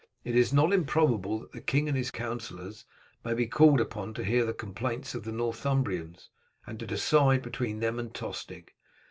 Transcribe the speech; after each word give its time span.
It 0.23 0.35
is 0.35 0.51
not 0.51 0.73
improbable 0.73 1.37
that 1.41 1.51
the 1.51 1.61
king 1.61 1.87
and 1.87 1.95
his 1.95 2.09
councillors 2.09 2.85
may 3.23 3.35
be 3.35 3.45
called 3.45 3.79
upon 3.79 4.15
to 4.15 4.23
hear 4.23 4.45
the 4.45 4.51
complaints 4.51 5.13
of 5.13 5.25
the 5.25 5.31
Northumbrians, 5.31 6.31
and 6.65 6.79
to 6.79 6.87
decide 6.87 7.43
between 7.43 7.81
them 7.81 7.99
and 7.99 8.11
Tostig. 8.11 8.73